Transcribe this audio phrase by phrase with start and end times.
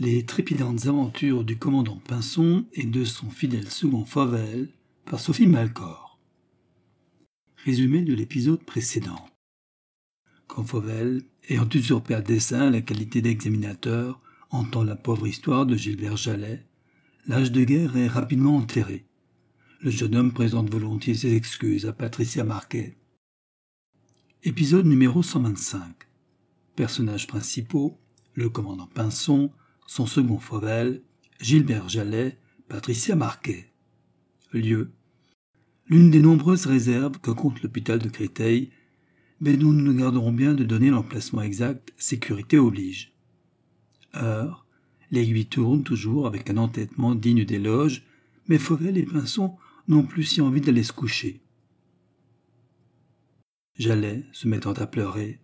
[0.00, 4.68] Les trépidantes aventures du commandant Pinson et de son fidèle second Fauvel
[5.04, 6.18] par Sophie Malcor.
[7.64, 9.24] Résumé de l'épisode précédent.
[10.48, 14.20] Quand Fauvel, ayant usurpé à dessein la qualité d'examinateur,
[14.50, 16.66] entend la pauvre histoire de Gilbert Jallet,
[17.28, 19.04] l'âge de guerre est rapidement enterré.
[19.80, 22.96] Le jeune homme présente volontiers ses excuses à Patricia Marquet.
[24.42, 25.94] Épisode numéro 125.
[26.74, 27.96] Personnages principaux,
[28.34, 29.52] le commandant Pinson,
[29.86, 31.02] son second Fauvel,
[31.40, 32.38] Gilbert Jallet,
[32.68, 33.72] Patricia Marquet.
[34.52, 34.92] Lieu
[35.86, 38.70] L'une des nombreuses réserves que compte l'hôpital de Créteil,
[39.40, 43.12] mais nous nous garderons bien de donner l'emplacement exact, sécurité oblige.
[44.14, 44.64] Heure
[45.10, 48.02] L'aiguille tourne toujours avec un entêtement digne d'éloge,
[48.48, 49.56] mais Fauvel et Pinson
[49.86, 51.40] n'ont plus si envie d'aller se coucher.
[53.76, 55.40] Jallet, se mettant à pleurer.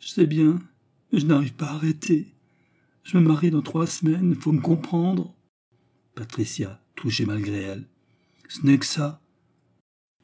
[0.00, 0.58] Je sais bien,
[1.12, 2.34] je n'arrive pas à arrêter.
[3.10, 5.34] Je me marie dans trois semaines, faut me comprendre.
[6.14, 7.88] Patricia, touchée malgré elle.
[8.50, 9.22] Ce n'est que ça.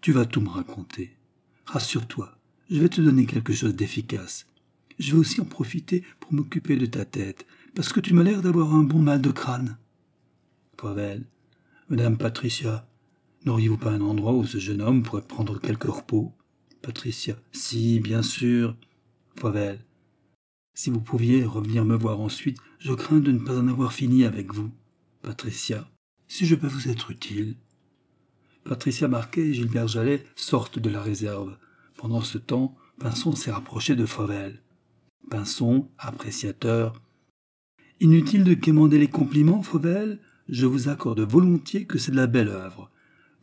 [0.02, 1.16] Tu vas tout me raconter.
[1.64, 2.36] Rassure-toi,
[2.70, 4.46] je vais te donner quelque chose d'efficace.
[4.98, 8.42] Je vais aussi en profiter pour m'occuper de ta tête, parce que tu m'as l'air
[8.42, 9.78] d'avoir un bon mal de crâne.
[10.76, 11.24] Pavel,
[11.88, 12.86] Madame Patricia,
[13.46, 16.34] n'auriez-vous pas un endroit où ce jeune homme pourrait prendre quelque repos?
[16.82, 18.76] Patricia, si, bien sûr.
[19.41, 19.80] Pavel,
[20.76, 24.27] si vous pouviez revenir me voir ensuite, je crains de ne pas en avoir fini
[24.27, 24.70] avec vous.
[25.22, 25.88] Patricia,
[26.28, 27.56] si je peux vous être utile.
[28.62, 31.56] Patricia Marquet et Gilbert Jallet sortent de la réserve.
[31.96, 34.60] Pendant ce temps, Pinson s'est rapproché de Fauvel.
[35.30, 37.00] Pinson, appréciateur.
[38.00, 42.48] Inutile de quémander les compliments, Fauvel, je vous accorde volontiers que c'est de la belle
[42.48, 42.91] œuvre.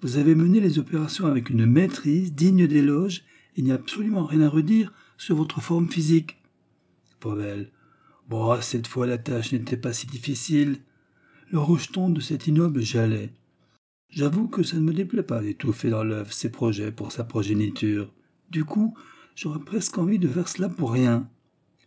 [0.03, 3.23] Vous avez mené les opérations avec une maîtrise digne d'éloge,
[3.55, 6.37] il n'y a absolument rien à redire sur votre forme physique.
[7.19, 7.71] Pavel.
[8.31, 10.77] Bon, cette fois la tâche n'était pas si difficile.
[11.49, 13.33] Le rejeton de cet ignoble jalait.
[14.07, 18.13] J'avoue que ça ne me déplaît pas d'étouffer dans l'œuf ses projets pour sa progéniture.
[18.49, 18.95] Du coup,
[19.35, 21.29] j'aurais presque envie de faire cela pour rien.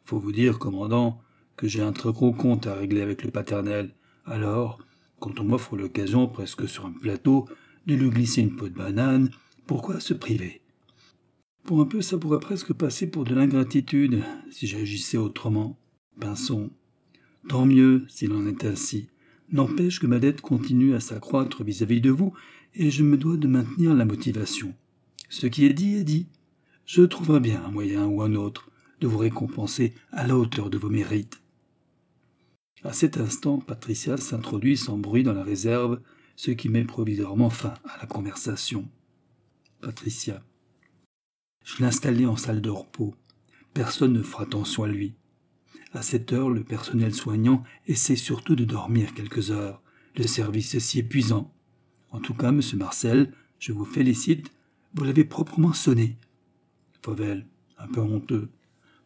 [0.05, 1.23] Faut vous dire, commandant,
[1.57, 3.95] que j'ai un très gros compte à régler avec le paternel.
[4.27, 4.81] Alors,
[5.21, 7.49] quand on m'offre l'occasion, presque sur un plateau,
[7.87, 9.31] de lui glisser une peau de banane,
[9.67, 10.61] pourquoi se priver?
[11.63, 15.79] Pour un peu, ça pourrait presque passer pour de l'ingratitude si j'agissais autrement.
[16.21, 16.71] Pinson.
[17.49, 19.09] Tant mieux s'il en est ainsi.
[19.51, 22.33] N'empêche que ma dette continue à s'accroître vis-à-vis de vous,
[22.75, 24.75] et je me dois de maintenir la motivation.
[25.29, 26.27] Ce qui est dit est dit.
[26.87, 28.71] Je trouverai bien un moyen ou un autre
[29.01, 31.41] de vous récompenser à la hauteur de vos mérites.
[32.83, 36.01] À cet instant, Patricia s'introduit sans bruit dans la réserve,
[36.37, 38.89] ce qui met provisoirement fin à la conversation.
[39.81, 40.43] Patricia.
[41.65, 43.15] Je l'installai en salle de repos.
[43.73, 45.15] Personne ne fera attention à lui.
[45.93, 49.83] À cette heure, le personnel soignant essaie surtout de dormir quelques heures.
[50.17, 51.53] Le service est si épuisant.
[52.11, 54.51] En tout cas, monsieur Marcel, je vous félicite,
[54.95, 56.17] vous l'avez proprement sonné.
[57.03, 57.47] Fauvel,
[57.79, 58.51] un peu honteux.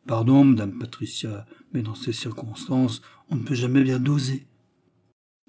[0.06, 4.46] Pardon, madame Patricia, mais dans ces circonstances, on ne peut jamais bien doser.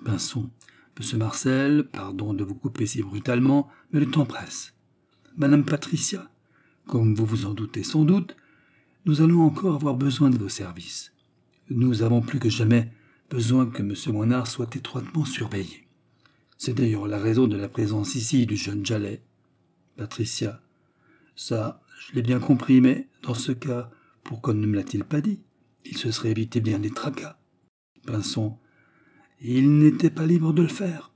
[0.04, 0.50] Pinson,
[0.98, 4.74] monsieur Marcel, pardon de vous couper si brutalement, mais le temps presse.
[5.38, 6.30] Madame Patricia,
[6.88, 8.36] comme vous vous en doutez sans doute,
[9.06, 11.14] nous allons encore avoir besoin de vos services.
[11.70, 12.92] Nous avons plus que jamais
[13.30, 13.94] besoin que M.
[14.14, 15.88] Moinard soit étroitement surveillé.
[16.58, 19.22] C'est d'ailleurs la raison de la présence ici du jeune Jallet.
[19.96, 20.62] Patricia.
[21.36, 23.90] Ça, je l'ai bien compris, mais dans ce cas,
[24.24, 25.40] pourquoi ne me l'a-t-il pas dit?
[25.86, 27.38] Il se serait évité bien des tracas.
[28.06, 28.58] Pinson.
[29.42, 31.12] Il n'était pas libre de le faire.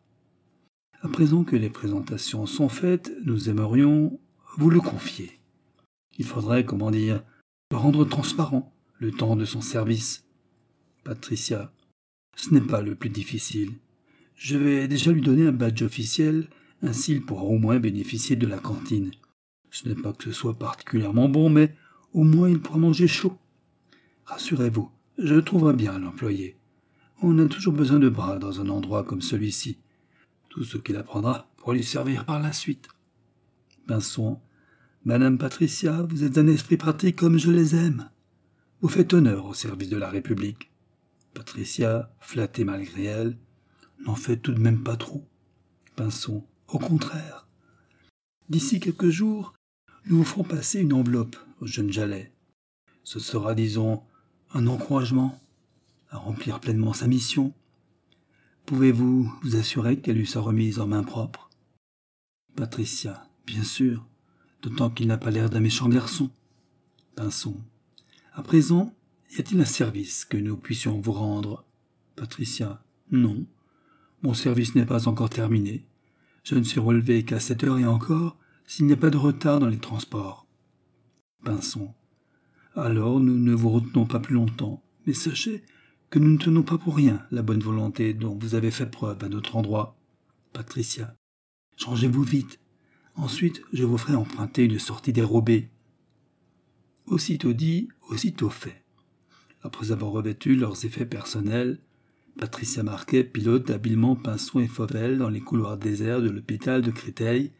[1.01, 4.19] À présent que les présentations sont faites, nous aimerions
[4.57, 5.39] vous le confier.
[6.17, 7.23] Il faudrait, comment dire,
[7.75, 10.25] rendre transparent, le temps de son service.
[11.03, 11.71] Patricia,
[12.35, 13.73] ce n'est pas le plus difficile.
[14.35, 16.47] Je vais déjà lui donner un badge officiel,
[16.81, 19.11] ainsi il pourra au moins bénéficier de la cantine.
[19.71, 21.75] Ce n'est pas que ce soit particulièrement bon, mais
[22.13, 23.37] au moins il pourra manger chaud.
[24.25, 26.57] Rassurez-vous, je trouverai bien l'employé.
[27.21, 29.77] On a toujours besoin de bras dans un endroit comme celui-ci.
[30.49, 32.87] Tout ce qu'il apprendra pour lui servir par la suite.
[33.87, 34.39] Pinson
[35.05, 38.09] Madame Patricia, vous êtes un esprit pratique comme je les aime.
[38.79, 40.71] Vous faites honneur au service de la République.
[41.33, 43.37] Patricia, flattée malgré elle,
[44.05, 45.27] n'en fait tout de même pas trop.
[45.97, 47.49] Pinson, au contraire.
[48.47, 49.53] D'ici quelques jours,
[50.05, 52.31] nous vous ferons passer une enveloppe au jeune Jalais.
[53.03, 54.03] Ce sera, disons,
[54.53, 55.37] un encouragement
[56.11, 57.53] à remplir pleinement sa mission.
[58.65, 61.49] Pouvez-vous vous assurer qu'elle eut sa remise en main propre?
[62.55, 64.07] Patricia, bien sûr
[64.63, 66.31] d'autant qu'il n'a pas l'air d'un méchant garçon.
[67.15, 67.55] Pinson.
[68.33, 68.95] À présent,
[69.37, 71.65] y a-t-il un service que nous puissions vous rendre?
[72.15, 72.83] Patricia.
[73.11, 73.45] Non.
[74.23, 75.85] Mon service n'est pas encore terminé.
[76.43, 79.59] Je ne suis relevé qu'à sept heures et encore, s'il n'y a pas de retard
[79.59, 80.47] dans les transports.
[81.43, 81.93] Pinson.
[82.75, 85.63] Alors nous ne vous retenons pas plus longtemps, mais sachez
[86.09, 89.23] que nous ne tenons pas pour rien la bonne volonté dont vous avez fait preuve
[89.23, 89.97] à notre endroit.
[90.53, 91.15] Patricia.
[91.77, 92.59] Changez-vous vite.
[93.15, 95.69] Ensuite, je vous ferai emprunter une sortie dérobée.
[97.05, 98.83] Aussitôt dit, aussitôt fait.
[99.61, 101.79] Après avoir revêtu leurs effets personnels,
[102.37, 107.51] Patricia Marquet pilote habilement Pinson et Fauvel dans les couloirs déserts de l'hôpital de Créteil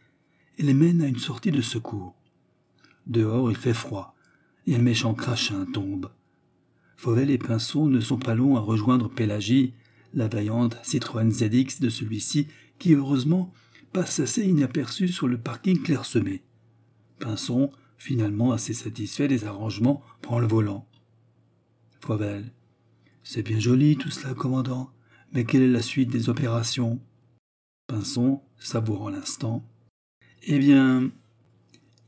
[0.57, 2.15] et les mène à une sortie de secours.
[3.05, 4.15] Dehors, il fait froid,
[4.65, 6.09] et un méchant crachin tombe.
[6.95, 9.73] Fauvel et Pinson ne sont pas longs à rejoindre Pélagie,
[10.13, 12.47] la vaillante Citroën ZX de celui-ci,
[12.79, 13.53] qui heureusement
[13.93, 16.41] passe assez inaperçu sur le parking clairsemé.
[17.19, 20.87] Pinson, finalement assez satisfait des arrangements, prend le volant.
[22.01, 22.51] Fauvel.
[23.23, 24.91] C'est bien joli tout cela, commandant,
[25.31, 26.99] mais quelle est la suite des opérations?
[27.87, 29.63] Pinson, savourant l'instant.
[30.41, 31.11] Eh bien,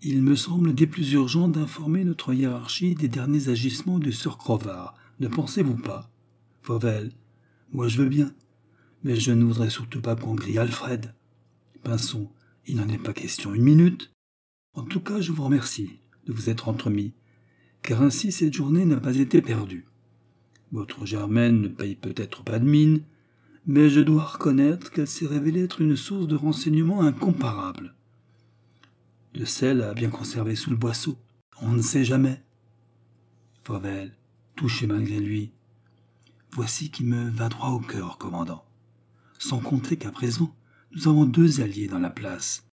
[0.01, 4.95] il me semble des plus urgent d'informer notre hiérarchie des derniers agissements du Sir Crovard.
[5.19, 6.11] Ne pensez-vous pas?
[6.61, 7.11] Fauvel.
[7.71, 8.33] Moi je veux bien.
[9.03, 11.13] Mais je ne voudrais surtout pas qu'on grille Alfred.
[12.67, 14.11] Il n'en est pas question une minute?
[14.73, 17.13] En tout cas, je vous remercie de vous être entremis,
[17.83, 19.85] car ainsi cette journée n'a pas été perdue.
[20.71, 23.03] Votre Germaine ne paye peut-être pas de mine,
[23.67, 27.93] mais je dois reconnaître qu'elle s'est révélée être une source de renseignements incomparable.
[29.35, 31.17] Le sel a bien conservé sous le boisseau.
[31.61, 32.43] On ne sait jamais.
[33.63, 34.15] Fauvel,
[34.55, 35.51] touché malgré lui.
[36.51, 38.65] Voici qui me va droit au cœur, commandant.
[39.37, 40.55] Sans compter qu'à présent,
[40.95, 42.65] nous avons deux alliés dans la place.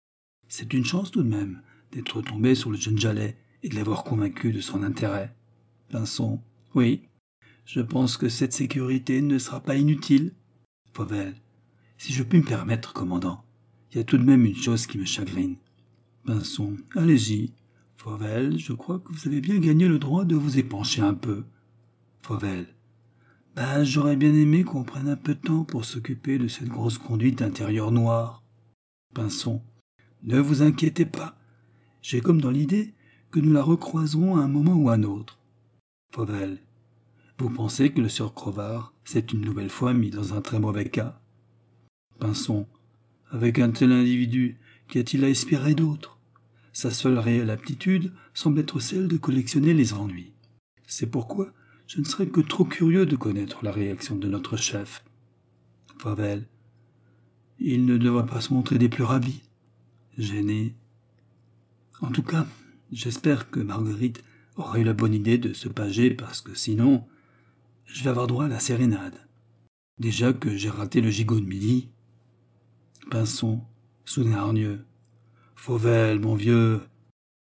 [0.48, 1.62] C'est une chance tout de même
[1.92, 5.34] d'être tombé sur le jeune Jalais et de l'avoir convaincu de son intérêt.
[5.90, 6.40] Pinson,
[6.74, 7.08] oui,
[7.64, 10.34] je pense que cette sécurité ne sera pas inutile.
[10.92, 11.34] Fauvel,
[11.96, 13.42] si je puis me permettre, commandant,
[13.90, 15.56] il y a tout de même une chose qui me chagrine.
[16.24, 17.52] Pinson, allez-y.
[17.96, 21.44] Fauvel, je crois que vous avez bien gagné le droit de vous épancher un peu.
[22.22, 22.66] Fauvel,
[23.56, 26.98] ben, j'aurais bien aimé qu'on prenne un peu de temps pour s'occuper de cette grosse
[26.98, 28.42] conduite intérieure noire.
[29.14, 29.62] Pinson,
[30.22, 31.36] ne vous inquiétez pas.
[32.02, 32.94] J'ai comme dans l'idée
[33.30, 35.38] que nous la recroiserons à un moment ou à un autre.
[36.14, 36.58] Fauvel,
[37.38, 40.88] vous pensez que le sieur Crovard s'est une nouvelle fois mis dans un très mauvais
[40.88, 41.20] cas?
[42.18, 42.66] Pinson.
[43.30, 44.58] Avec un tel individu,
[44.88, 46.18] qu'y a-t-il à espérer d'autre?
[46.72, 50.32] Sa seule réelle aptitude semble être celle de collectionner les ennuis.
[50.86, 51.52] C'est pourquoi
[51.90, 55.02] je ne serais que trop curieux de connaître la réaction de notre chef.
[55.98, 56.46] Favel.
[57.58, 59.42] Il ne devrait pas se montrer des plus ravis.
[60.16, 60.76] Gêné.
[62.00, 62.46] En tout cas,
[62.92, 64.22] j'espère que Marguerite
[64.54, 67.04] aura eu la bonne idée de se pager parce que sinon,
[67.86, 69.26] je vais avoir droit à la sérénade.
[69.98, 71.88] Déjà que j'ai raté le gigot de midi.
[73.10, 73.62] Pinson,
[74.04, 74.84] soudain hargneux.
[75.56, 76.82] Fauvel, mon vieux.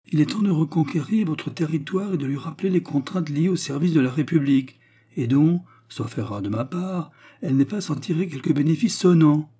[0.09, 3.56] Il est temps de reconquérir votre territoire et de lui rappeler les contraintes liées au
[3.56, 4.80] service de la République,
[5.15, 7.12] et dont, sauf erreur de ma part,
[7.42, 9.51] elle n'est pas sans tirer quelques bénéfices sonnants.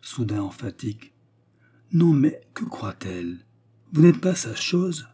[0.00, 1.12] Soudain emphatique.
[1.92, 3.38] Non mais que croit-elle?
[3.92, 5.08] Vous n'êtes pas sa chose?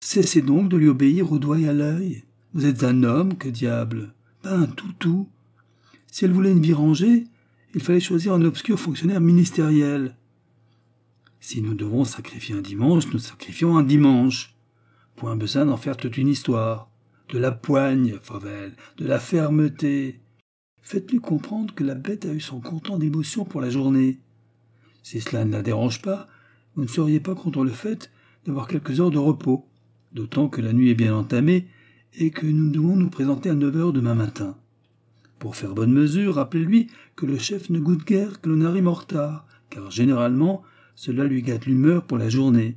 [0.00, 2.24] Cessez donc de lui obéir au doigt et à l'œil.
[2.54, 5.28] Vous êtes un homme, que diable un toutou.
[6.06, 7.24] Si elle voulait une vie rangée,
[7.74, 10.16] il fallait choisir un obscur fonctionnaire ministériel.
[11.40, 14.54] Si nous devons sacrifier un dimanche, nous sacrifions un dimanche.
[15.16, 16.90] Point besoin d'en faire toute une histoire.
[17.28, 20.20] De la poigne, Fauvel, de la fermeté.
[20.82, 24.20] Faites-lui comprendre que la bête a eu son content d'émotion pour la journée.
[25.02, 26.28] Si cela ne la dérange pas,
[26.74, 28.10] vous ne seriez pas contre le fait
[28.44, 29.66] d'avoir quelques heures de repos,
[30.12, 31.66] d'autant que la nuit est bien entamée
[32.18, 34.56] et que nous devons nous présenter à neuf heures demain matin.
[35.38, 38.94] Pour faire bonne mesure, rappelez-lui que le chef ne goûte guère que l'on arrive en
[38.94, 40.62] retard, car généralement
[40.96, 42.76] cela lui gâte l'humeur pour la journée.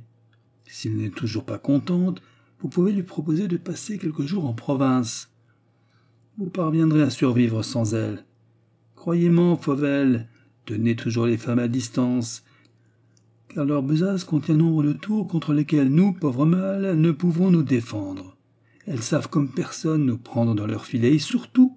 [0.66, 2.22] S'il n'est toujours pas contente,
[2.60, 5.32] vous pouvez lui proposer de passer quelques jours en province.
[6.38, 8.24] Vous parviendrez à survivre sans elle.
[8.94, 10.28] Croyez-moi, Fauvel,
[10.66, 12.44] tenez toujours les femmes à distance,
[13.48, 17.62] car leur besace contient nombre de tours contre lesquels nous, pauvres mâles, ne pouvons nous
[17.62, 18.36] défendre.
[18.86, 21.76] Elles savent comme personne nous prendre dans leur filet et surtout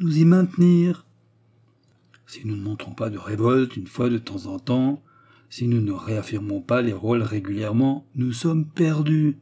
[0.00, 1.06] nous y maintenir.
[2.26, 5.02] Si nous ne montrons pas de révolte une fois de temps en temps,
[5.48, 9.36] si nous ne réaffirmons pas les rôles régulièrement, nous sommes perdus.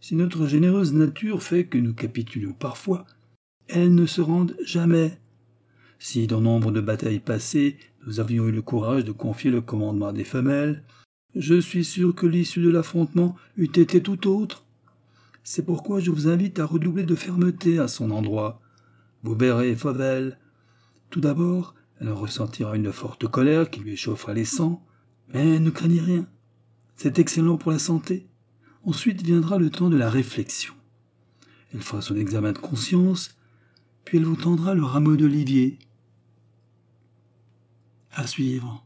[0.00, 3.06] Si notre généreuse nature fait que nous capitulons parfois,
[3.68, 5.18] elle ne se rendent jamais.
[5.98, 10.12] Si dans nombre de batailles passées, nous avions eu le courage de confier le commandement
[10.12, 10.82] des femelles,
[11.34, 14.64] je suis sûr que l'issue de l'affrontement eût été tout autre.
[15.42, 18.60] C'est pourquoi je vous invite à redoubler de fermeté à son endroit.
[19.22, 20.38] Vous verrez, Fauvel,
[21.10, 24.82] Tout d'abord, elle ressentira une forte colère qui lui échauffera les sangs,
[25.32, 26.26] mais ne craignez rien.
[26.96, 28.28] C'est excellent pour la santé.
[28.84, 30.74] Ensuite viendra le temps de la réflexion.
[31.72, 33.36] Elle fera son examen de conscience,
[34.04, 35.78] puis elle vous tendra le rameau d'olivier.
[38.12, 38.83] À suivre.